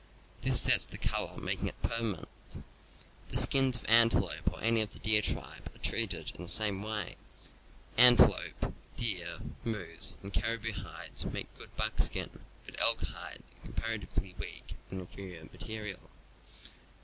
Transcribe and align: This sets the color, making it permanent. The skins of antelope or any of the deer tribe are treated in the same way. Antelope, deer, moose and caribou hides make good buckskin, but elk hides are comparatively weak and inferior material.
This 0.41 0.59
sets 0.59 0.87
the 0.87 0.97
color, 0.97 1.37
making 1.39 1.67
it 1.67 1.79
permanent. 1.83 2.27
The 3.29 3.37
skins 3.37 3.75
of 3.75 3.85
antelope 3.85 4.51
or 4.51 4.59
any 4.59 4.81
of 4.81 4.93
the 4.93 4.97
deer 4.97 5.21
tribe 5.21 5.69
are 5.75 5.77
treated 5.77 6.31
in 6.35 6.41
the 6.41 6.49
same 6.49 6.81
way. 6.81 7.17
Antelope, 7.99 8.73
deer, 8.97 9.37
moose 9.63 10.15
and 10.23 10.33
caribou 10.33 10.73
hides 10.73 11.23
make 11.27 11.55
good 11.55 11.75
buckskin, 11.77 12.31
but 12.65 12.81
elk 12.81 13.01
hides 13.03 13.43
are 13.59 13.63
comparatively 13.63 14.33
weak 14.39 14.73
and 14.89 15.01
inferior 15.01 15.43
material. 15.43 16.09